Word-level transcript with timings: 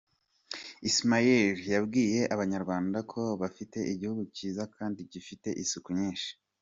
Ismaël 0.89 1.51
Lô 1.59 1.65
yabwiye 1.73 2.21
Abanyarwanda 2.35 2.97
ko 3.11 3.21
bafite 3.41 3.77
igihugu 3.93 4.21
cyiza 4.35 4.63
kandi 4.75 4.99
gifite 5.11 5.49
isuku 5.63 5.89
nyinshi. 5.99 6.29